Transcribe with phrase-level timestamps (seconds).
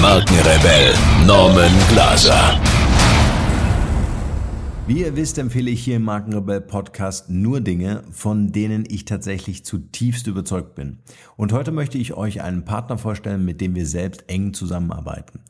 [0.00, 0.94] Markenrebell
[1.26, 2.58] Norman Glaser.
[4.86, 9.62] Wie ihr wisst, empfehle ich hier im Markenrebell Podcast nur Dinge, von denen ich tatsächlich
[9.66, 11.00] zutiefst überzeugt bin.
[11.36, 15.40] Und heute möchte ich euch einen Partner vorstellen, mit dem wir selbst eng zusammenarbeiten.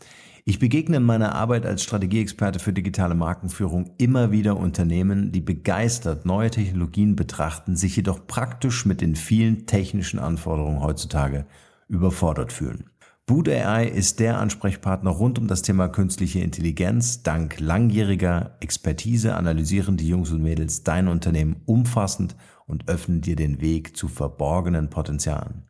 [0.44, 6.26] Ich begegne in meiner Arbeit als Strategieexperte für digitale Markenführung immer wieder Unternehmen, die begeistert
[6.26, 11.46] neue Technologien betrachten, sich jedoch praktisch mit den vielen technischen Anforderungen heutzutage
[11.86, 12.90] überfordert fühlen.
[13.30, 17.22] Boot AI ist der Ansprechpartner rund um das Thema künstliche Intelligenz.
[17.22, 22.34] Dank langjähriger Expertise analysieren die Jungs und Mädels dein Unternehmen umfassend
[22.66, 25.62] und öffnen dir den Weg zu verborgenen Potenzialen.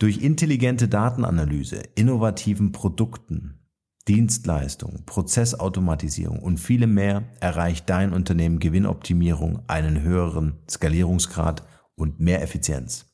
[0.00, 3.60] Durch intelligente Datenanalyse, innovativen Produkten,
[4.08, 11.62] Dienstleistungen, Prozessautomatisierung und viele mehr erreicht dein Unternehmen Gewinnoptimierung, einen höheren Skalierungsgrad
[11.94, 13.11] und mehr Effizienz.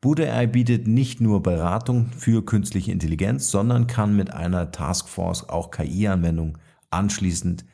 [0.00, 6.56] Bude bietet nicht nur Beratung für künstliche Intelligenz, sondern kann mit einer Taskforce auch KI-Anwendungen
[6.88, 7.66] anschließend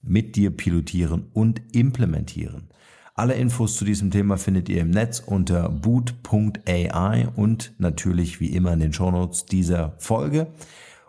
[0.00, 2.68] mit dir pilotieren und implementieren.
[3.14, 8.72] Alle Infos zu diesem Thema findet ihr im Netz unter boot.ai und natürlich wie immer
[8.72, 10.52] in den Shownotes dieser Folge.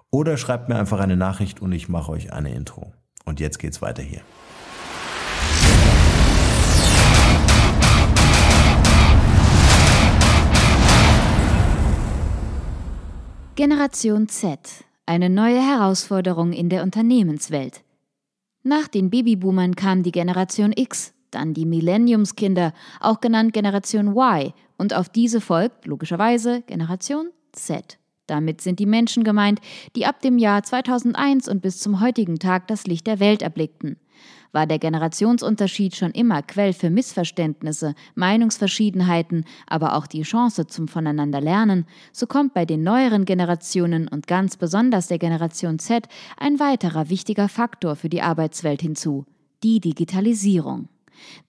[0.10, 2.94] Oder schreibt mir einfach eine Nachricht und ich mache euch eine Intro.
[3.26, 4.22] Und jetzt geht's weiter hier.
[13.56, 14.84] Generation Z.
[15.06, 17.84] Eine neue Herausforderung in der Unternehmenswelt.
[18.64, 24.96] Nach den Babyboomern kam die Generation X, dann die Millenniumskinder, auch genannt Generation Y, und
[24.96, 28.00] auf diese folgt logischerweise Generation Z.
[28.26, 29.60] Damit sind die Menschen gemeint,
[29.96, 33.98] die ab dem Jahr 2001 und bis zum heutigen Tag das Licht der Welt erblickten.
[34.54, 41.88] War der Generationsunterschied schon immer Quell für Missverständnisse, Meinungsverschiedenheiten, aber auch die Chance zum Voneinanderlernen,
[42.12, 47.50] so kommt bei den neueren Generationen und ganz besonders der Generation Z ein weiterer wichtiger
[47.50, 49.26] Faktor für die Arbeitswelt hinzu,
[49.64, 50.88] die Digitalisierung.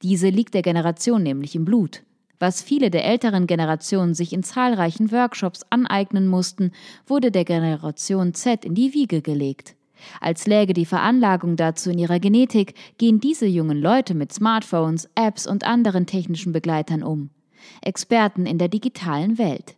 [0.02, 2.02] Diese liegt der Generation nämlich im Blut.
[2.38, 6.72] Was viele der älteren Generationen sich in zahlreichen Workshops aneignen mussten,
[7.06, 9.76] wurde der Generation Z in die Wiege gelegt.
[10.20, 15.46] Als läge die Veranlagung dazu in ihrer Genetik, gehen diese jungen Leute mit Smartphones, Apps
[15.46, 17.30] und anderen technischen Begleitern um.
[17.82, 19.76] Experten in der digitalen Welt.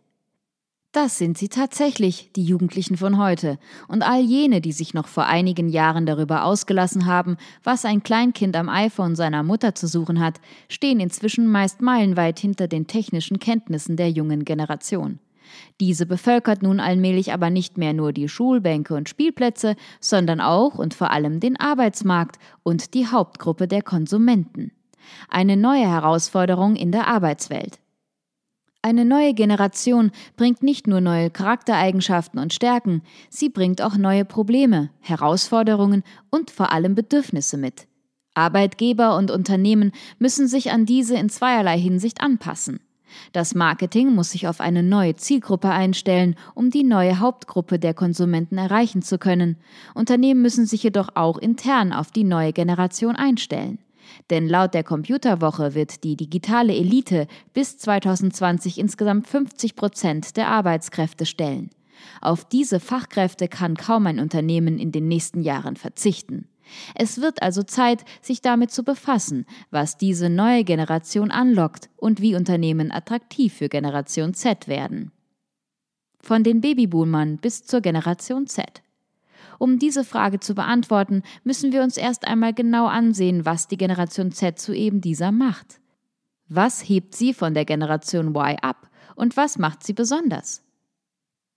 [0.93, 5.27] Das sind sie tatsächlich, die Jugendlichen von heute, und all jene, die sich noch vor
[5.27, 10.39] einigen Jahren darüber ausgelassen haben, was ein Kleinkind am iPhone seiner Mutter zu suchen hat,
[10.69, 15.19] stehen inzwischen meist meilenweit hinter den technischen Kenntnissen der jungen Generation.
[15.79, 20.93] Diese bevölkert nun allmählich aber nicht mehr nur die Schulbänke und Spielplätze, sondern auch und
[20.93, 24.71] vor allem den Arbeitsmarkt und die Hauptgruppe der Konsumenten.
[25.29, 27.79] Eine neue Herausforderung in der Arbeitswelt.
[28.81, 34.91] Eine neue Generation bringt nicht nur neue Charaktereigenschaften und Stärken, sie bringt auch neue Probleme,
[34.99, 37.87] Herausforderungen und vor allem Bedürfnisse mit.
[38.33, 42.79] Arbeitgeber und Unternehmen müssen sich an diese in zweierlei Hinsicht anpassen.
[43.31, 48.57] Das Marketing muss sich auf eine neue Zielgruppe einstellen, um die neue Hauptgruppe der Konsumenten
[48.57, 49.57] erreichen zu können.
[49.93, 53.79] Unternehmen müssen sich jedoch auch intern auf die neue Generation einstellen.
[54.29, 61.25] Denn laut der Computerwoche wird die digitale Elite bis 2020 insgesamt 50 Prozent der Arbeitskräfte
[61.25, 61.69] stellen.
[62.21, 66.47] Auf diese Fachkräfte kann kaum ein Unternehmen in den nächsten Jahren verzichten.
[66.95, 72.35] Es wird also Zeit, sich damit zu befassen, was diese neue Generation anlockt und wie
[72.35, 75.11] Unternehmen attraktiv für Generation Z werden.
[76.19, 78.81] Von den Babyboomern bis zur Generation Z.
[79.59, 84.31] Um diese Frage zu beantworten, müssen wir uns erst einmal genau ansehen, was die Generation
[84.31, 85.79] Z zu eben dieser macht.
[86.47, 90.66] Was hebt sie von der Generation Y ab und was macht sie besonders?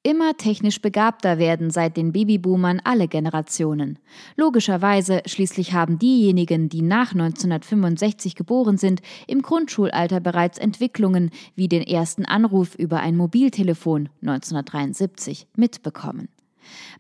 [0.03, 3.99] Immer technisch begabter werden seit den Babyboomern alle Generationen.
[4.35, 11.83] Logischerweise, schließlich haben diejenigen, die nach 1965 geboren sind, im Grundschulalter bereits Entwicklungen wie den
[11.83, 16.31] ersten Anruf über ein Mobiltelefon 1973 mitbekommen.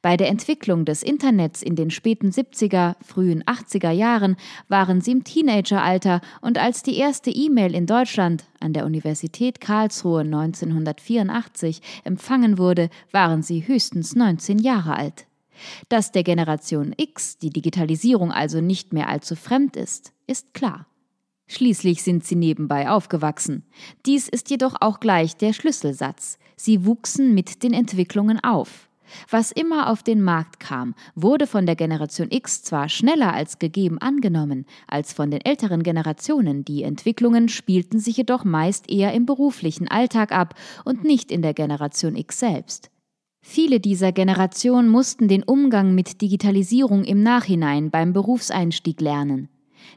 [0.02, 4.36] Bei der Entwicklung des Internets in den späten 70er, frühen 80er Jahren
[4.68, 10.20] waren sie im Teenageralter und als die erste E-Mail in Deutschland an der Universität Karlsruhe
[10.20, 15.26] 1984 empfangen wurde, waren sie höchstens 19 Jahre alt.
[15.88, 20.86] Dass der Generation X die Digitalisierung also nicht mehr allzu fremd ist, ist klar.
[21.48, 23.64] Schließlich sind sie nebenbei aufgewachsen.
[24.06, 26.38] Dies ist jedoch auch gleich der Schlüsselsatz.
[26.56, 28.89] Sie wuchsen mit den Entwicklungen auf.
[29.28, 33.98] Was immer auf den Markt kam, wurde von der Generation X zwar schneller als gegeben
[33.98, 39.88] angenommen als von den älteren Generationen, die Entwicklungen spielten sich jedoch meist eher im beruflichen
[39.88, 40.54] Alltag ab
[40.84, 42.90] und nicht in der Generation X selbst.
[43.42, 49.48] Viele dieser Generationen mussten den Umgang mit Digitalisierung im Nachhinein beim Berufseinstieg lernen.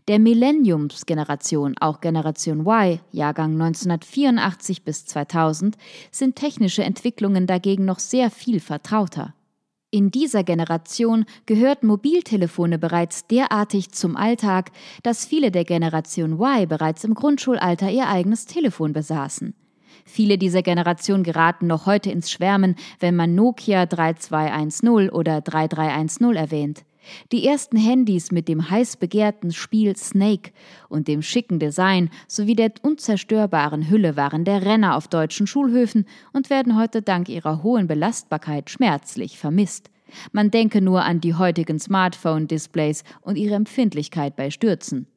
[0.07, 5.77] Der Millenniums-Generation, auch Generation Y, Jahrgang 1984 bis 2000,
[6.11, 9.33] sind technische Entwicklungen dagegen noch sehr viel vertrauter.
[9.93, 14.71] In dieser Generation gehörten Mobiltelefone bereits derartig zum Alltag,
[15.03, 19.53] dass viele der Generation Y bereits im Grundschulalter ihr eigenes Telefon besaßen.
[20.05, 26.83] Viele dieser Generation geraten noch heute ins Schwärmen, wenn man Nokia 3210 oder 3310 erwähnt.
[27.31, 30.51] Die ersten Handys mit dem heiß begehrten Spiel Snake
[30.89, 36.49] und dem schicken Design sowie der unzerstörbaren Hülle waren der Renner auf deutschen Schulhöfen und
[36.49, 39.89] werden heute dank ihrer hohen Belastbarkeit schmerzlich vermisst.
[40.31, 45.07] Man denke nur an die heutigen Smartphone-Displays und ihre Empfindlichkeit bei Stürzen.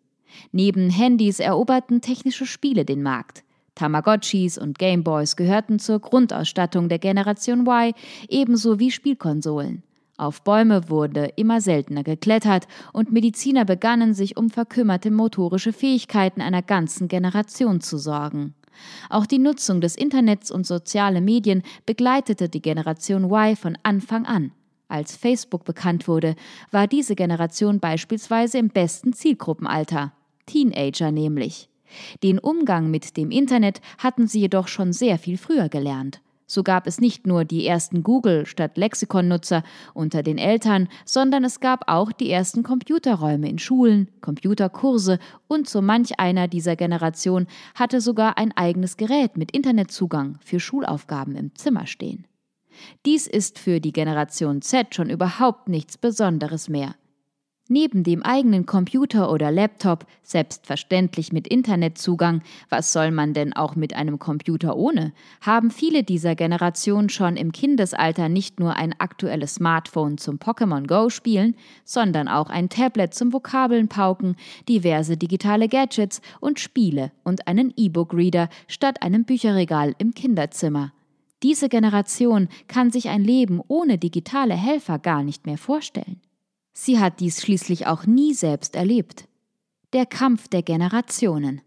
[0.52, 3.44] Neben Handys eroberten technische Spiele den Markt.
[3.74, 7.92] Tamagotchis und Gameboys gehörten zur Grundausstattung der Generation Y,
[8.28, 9.82] ebenso wie Spielkonsolen.
[10.18, 16.62] Auf Bäume wurde immer seltener geklettert und Mediziner begannen sich um verkümmerte motorische Fähigkeiten einer
[16.62, 18.54] ganzen Generation zu sorgen.
[19.10, 24.52] Auch die Nutzung des Internets und soziale Medien begleitete die Generation Y von Anfang an.
[24.88, 26.34] Als Facebook bekannt wurde,
[26.70, 30.12] war diese Generation beispielsweise im besten Zielgruppenalter,
[30.46, 31.68] Teenager nämlich.
[32.22, 36.20] Den Umgang mit dem Internet hatten sie jedoch schon sehr viel früher gelernt.
[36.46, 39.64] So gab es nicht nur die ersten Google statt Lexikon-Nutzer
[39.94, 45.82] unter den Eltern, sondern es gab auch die ersten Computerräume in Schulen, Computerkurse und so
[45.82, 51.87] manch einer dieser Generation hatte sogar ein eigenes Gerät mit Internetzugang für Schulaufgaben im Zimmer
[51.87, 52.26] stehen.
[53.04, 56.94] Dies ist für die Generation Z schon überhaupt nichts Besonderes mehr.
[57.68, 63.92] Neben dem eigenen Computer oder Laptop, selbstverständlich mit Internetzugang, was soll man denn auch mit
[63.92, 70.16] einem Computer ohne, haben viele dieser Generation schon im Kindesalter nicht nur ein aktuelles Smartphone
[70.16, 74.36] zum Pokémon Go spielen, sondern auch ein Tablet zum Vokabeln pauken,
[74.68, 80.92] diverse digitale Gadgets und Spiele und einen E-Book-Reader statt einem Bücherregal im Kinderzimmer.
[81.42, 86.20] Diese Generation kann sich ein Leben ohne digitale Helfer gar nicht mehr vorstellen.
[86.78, 89.26] Sie hat dies schließlich auch nie selbst erlebt.
[89.94, 91.62] Der Kampf der Generationen.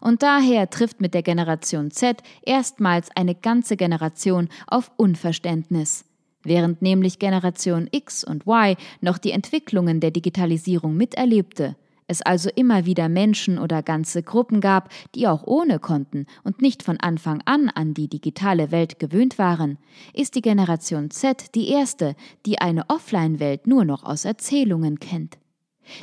[0.00, 6.04] Und daher trifft mit der Generation Z erstmals eine ganze Generation auf Unverständnis.
[6.44, 11.74] Während nämlich Generation X und Y noch die Entwicklungen der Digitalisierung miterlebte,
[12.06, 16.82] es also immer wieder Menschen oder ganze Gruppen gab, die auch ohne konnten und nicht
[16.82, 19.78] von Anfang an an die digitale Welt gewöhnt waren,
[20.12, 22.14] ist die Generation Z die erste,
[22.46, 25.38] die eine Offline-Welt nur noch aus Erzählungen kennt.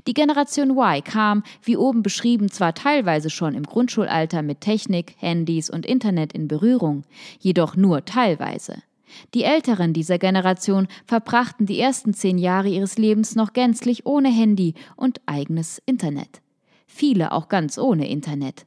[0.07, 5.69] Die Generation Y kam, wie oben beschrieben, zwar teilweise schon im Grundschulalter mit Technik, Handys
[5.69, 7.03] und Internet in Berührung,
[7.39, 8.83] jedoch nur teilweise.
[9.33, 14.73] Die Älteren dieser Generation verbrachten die ersten zehn Jahre ihres Lebens noch gänzlich ohne Handy
[14.95, 16.41] und eigenes Internet.
[16.87, 18.65] Viele auch ganz ohne Internet.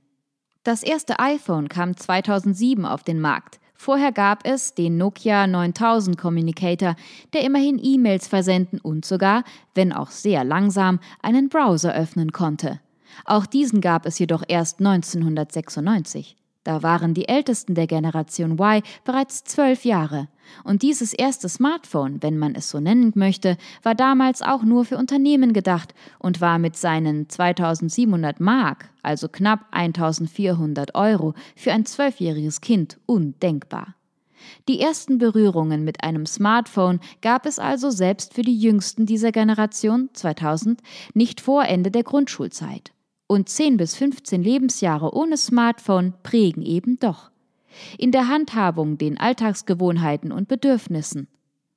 [0.63, 3.61] Das erste iPhone kam 2007 auf den Markt.
[3.75, 6.97] Vorher gab es den Nokia 9000 Communicator,
[7.35, 12.81] der immerhin E-Mails versenden und sogar, wenn auch sehr langsam, einen Browser öffnen konnte.
[13.27, 16.37] Auch diesen gab es jedoch erst 1996.
[16.65, 20.29] Da waren die Ältesten der Generation Y bereits zwölf Jahre.
[20.65, 24.97] Und dieses erste Smartphone, wenn man es so nennen möchte, war damals auch nur für
[24.97, 32.63] Unternehmen gedacht und war mit seinen 2700 Mark, also knapp 1400 Euro, für ein zwölfjähriges
[32.63, 33.95] Kind undenkbar.
[34.69, 40.11] Die ersten Berührungen mit einem Smartphone gab es also selbst für die Jüngsten dieser Generation
[40.13, 40.81] 2000
[41.15, 42.93] nicht vor Ende der Grundschulzeit.
[43.27, 47.31] Und 10 bis 15 Lebensjahre ohne Smartphone prägen eben doch
[47.99, 51.29] in der Handhabung, den Alltagsgewohnheiten und Bedürfnissen.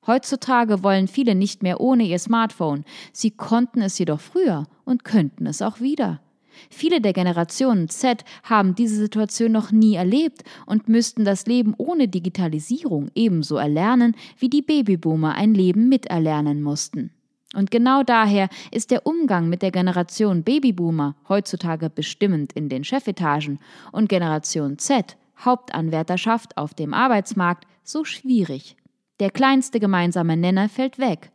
[0.06, 5.46] Heutzutage wollen viele nicht mehr ohne ihr Smartphone, sie konnten es jedoch früher und könnten
[5.48, 6.22] es auch wieder.
[6.70, 12.08] Viele der Generationen Z haben diese Situation noch nie erlebt und müssten das Leben ohne
[12.08, 17.12] Digitalisierung ebenso erlernen, wie die Babyboomer ein Leben miterlernen mussten.
[17.54, 23.60] Und genau daher ist der Umgang mit der Generation Babyboomer heutzutage bestimmend in den Chefetagen
[23.92, 28.76] und Generation Z Hauptanwärterschaft auf dem Arbeitsmarkt so schwierig.
[29.20, 31.32] Der kleinste gemeinsame Nenner fällt weg.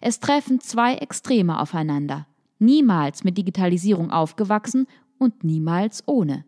[0.00, 2.26] Es treffen zwei Extreme aufeinander.
[2.58, 4.86] Niemals mit Digitalisierung aufgewachsen
[5.18, 6.44] und niemals ohne.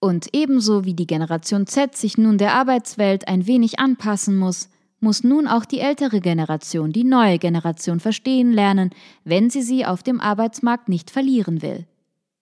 [0.00, 4.68] Und ebenso wie die Generation Z sich nun der Arbeitswelt ein wenig anpassen muss,
[5.00, 8.90] muss nun auch die ältere Generation die neue Generation verstehen lernen,
[9.24, 11.86] wenn sie sie auf dem Arbeitsmarkt nicht verlieren will.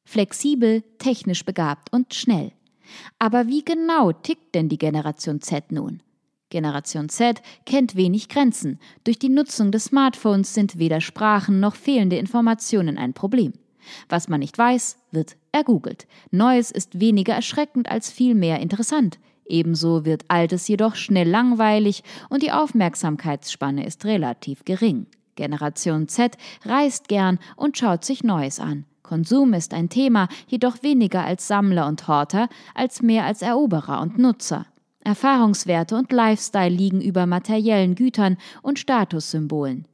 [0.05, 2.53] Flexibel, technisch begabt und schnell.
[3.19, 6.03] Aber wie genau tickt denn die Generation Z nun?
[6.51, 8.79] Generation Z kennt wenig Grenzen.
[9.03, 13.55] Durch die Nutzung des Smartphones sind weder Sprachen noch fehlende Informationen ein Problem.
[14.09, 16.07] Was man nicht weiß, wird ergoogelt.
[16.31, 19.19] Neues ist weniger erschreckend als vielmehr interessant.
[19.47, 25.07] Ebenso wird Altes jedoch schnell langweilig und die Aufmerksamkeitsspanne ist relativ gering.
[25.35, 28.85] Generation Z reist gern und schaut sich Neues an.
[29.03, 34.19] Konsum ist ein Thema, jedoch weniger als Sammler und Horter, als mehr als Eroberer und
[34.19, 34.67] Nutzer.
[35.05, 39.87] Erfahrungswerte und Lifestyle liegen über materiellen Gütern und Statussymbolen.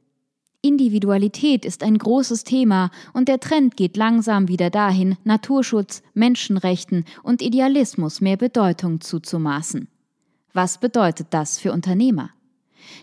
[0.63, 7.41] Individualität ist ein großes Thema und der Trend geht langsam wieder dahin, Naturschutz, Menschenrechten und
[7.41, 9.87] Idealismus mehr Bedeutung zuzumaßen.
[10.53, 12.29] Was bedeutet das für Unternehmer?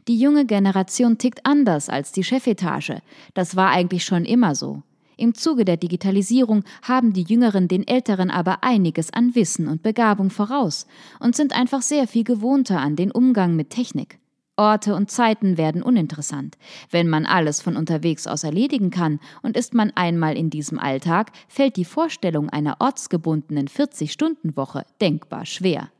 [0.07, 3.01] Die junge Generation tickt anders als die Chefetage.
[3.35, 4.83] Das war eigentlich schon immer so.
[5.17, 10.31] Im Zuge der Digitalisierung haben die Jüngeren den Älteren aber einiges an Wissen und Begabung
[10.31, 10.87] voraus
[11.19, 14.21] und sind einfach sehr viel gewohnter an den Umgang mit Technik.
[14.59, 16.59] Orte und Zeiten werden uninteressant.
[16.91, 21.31] Wenn man alles von unterwegs aus erledigen kann und ist man einmal in diesem Alltag,
[21.49, 25.91] fällt die Vorstellung einer ortsgebundenen 40-Stunden-Woche denkbar schwer.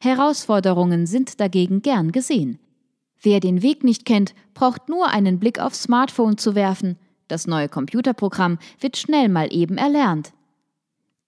[0.00, 2.58] Herausforderungen sind dagegen gern gesehen.
[3.20, 6.96] Wer den Weg nicht kennt, braucht nur einen Blick aufs Smartphone zu werfen,
[7.28, 10.32] das neue Computerprogramm wird schnell mal eben erlernt.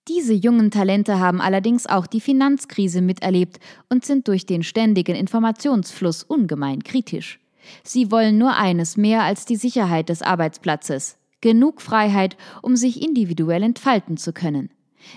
[0.09, 3.61] Diese jungen Talente haben allerdings auch die Finanzkrise miterlebt
[3.91, 7.41] und sind durch den ständigen Informationsfluss ungemein kritisch.
[7.83, 13.63] Sie wollen nur eines mehr als die Sicherheit des Arbeitsplatzes, genug Freiheit, um sich individuell
[13.63, 14.71] entfalten zu können.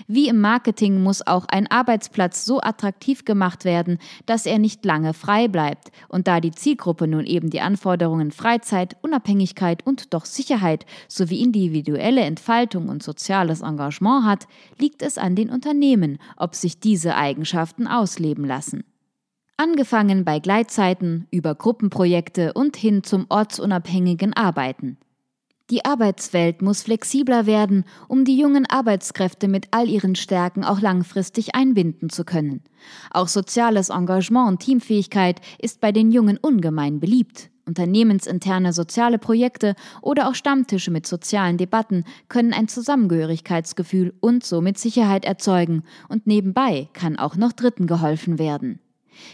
[0.06, 5.14] Wie im Marketing muss auch ein Arbeitsplatz so attraktiv gemacht werden, dass er nicht lange
[5.14, 5.90] frei bleibt.
[6.08, 12.22] Und da die Zielgruppe nun eben die Anforderungen Freizeit, Unabhängigkeit und doch Sicherheit sowie individuelle
[12.22, 14.46] Entfaltung und soziales Engagement hat,
[14.78, 18.84] liegt es an den Unternehmen, ob sich diese Eigenschaften ausleben lassen.
[19.56, 24.98] Angefangen bei Gleitzeiten, über Gruppenprojekte und hin zum ortsunabhängigen Arbeiten.
[25.72, 31.54] Die Arbeitswelt muss flexibler werden, um die jungen Arbeitskräfte mit all ihren Stärken auch langfristig
[31.54, 32.60] einbinden zu können.
[33.10, 37.48] Auch soziales Engagement und Teamfähigkeit ist bei den Jungen ungemein beliebt.
[37.64, 45.24] Unternehmensinterne soziale Projekte oder auch Stammtische mit sozialen Debatten können ein Zusammengehörigkeitsgefühl und somit Sicherheit
[45.24, 48.78] erzeugen, und nebenbei kann auch noch Dritten geholfen werden.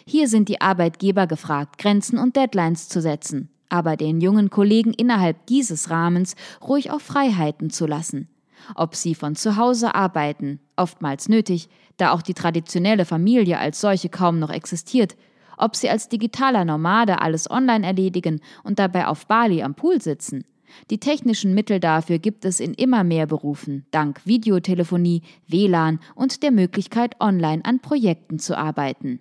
[0.07, 5.47] Hier sind die Arbeitgeber gefragt, Grenzen und Deadlines zu setzen aber den jungen Kollegen innerhalb
[5.47, 6.35] dieses Rahmens
[6.67, 8.29] ruhig auch Freiheiten zu lassen.
[8.75, 14.09] Ob sie von zu Hause arbeiten, oftmals nötig, da auch die traditionelle Familie als solche
[14.09, 15.17] kaum noch existiert,
[15.57, 20.45] ob sie als digitaler Nomade alles online erledigen und dabei auf Bali am Pool sitzen.
[20.91, 26.51] Die technischen Mittel dafür gibt es in immer mehr Berufen, dank Videotelefonie, WLAN und der
[26.51, 29.21] Möglichkeit, online an Projekten zu arbeiten.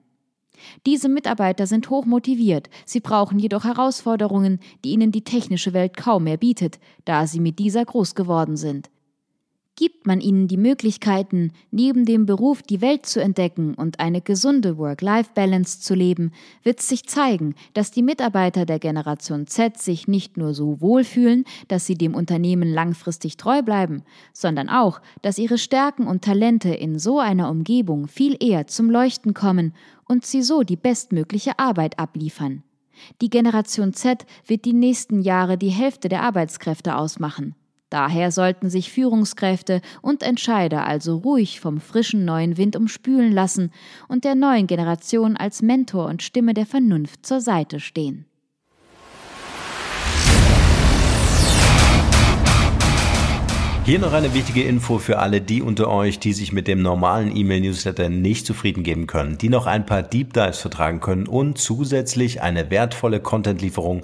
[0.86, 6.26] Diese Mitarbeiter sind hoch motiviert, sie brauchen jedoch Herausforderungen, die ihnen die technische Welt kaum
[6.26, 8.90] mehr bietet, da sie mit dieser groß geworden sind.
[9.80, 14.80] Gibt man ihnen die Möglichkeiten, neben dem Beruf die Welt zu entdecken und eine gesunde
[14.80, 16.32] Work-Life-Balance zu leben,
[16.64, 21.86] wird sich zeigen, dass die Mitarbeiter der Generation Z sich nicht nur so wohlfühlen, dass
[21.86, 24.02] sie dem Unternehmen langfristig treu bleiben,
[24.34, 29.36] sondern auch, dass ihre Stärken und Talente in so einer Umgebung viel eher zum Leuchten
[29.36, 32.64] kommen und sie so die bestmögliche Arbeit abliefern.
[33.22, 37.54] Die Generation Z wird die nächsten Jahre die Hälfte der Arbeitskräfte ausmachen.
[37.90, 43.72] Daher sollten sich Führungskräfte und Entscheider also ruhig vom frischen neuen Wind umspülen lassen
[44.10, 48.26] und der neuen Generation als Mentor und Stimme der Vernunft zur Seite stehen.
[53.88, 57.34] Hier noch eine wichtige Info für alle die unter euch, die sich mit dem normalen
[57.34, 62.42] E-Mail-Newsletter nicht zufrieden geben können, die noch ein paar Deep Dives vertragen können und zusätzlich
[62.42, 64.04] eine wertvolle Content-Lieferung